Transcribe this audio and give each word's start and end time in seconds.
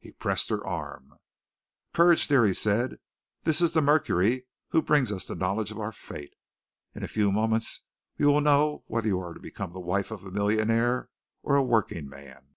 He 0.00 0.12
pressed 0.12 0.50
her 0.50 0.62
arm. 0.66 1.14
"Courage, 1.94 2.28
dear," 2.28 2.44
he 2.44 2.52
said. 2.52 2.98
"This 3.44 3.62
is 3.62 3.72
the 3.72 3.80
Mercury 3.80 4.44
who 4.68 4.82
brings 4.82 5.10
us 5.10 5.26
the 5.26 5.34
knowledge 5.34 5.70
of 5.70 5.80
our 5.80 5.92
fate. 5.92 6.34
In 6.94 7.02
a 7.02 7.08
few 7.08 7.32
moments 7.32 7.80
you 8.18 8.26
will 8.26 8.42
know 8.42 8.84
whether 8.86 9.06
you 9.08 9.18
are 9.18 9.32
to 9.32 9.40
become 9.40 9.72
the 9.72 9.80
wife 9.80 10.10
of 10.10 10.24
a 10.24 10.30
millionaire 10.30 11.08
or 11.42 11.56
a 11.56 11.62
working 11.64 12.06
man." 12.06 12.54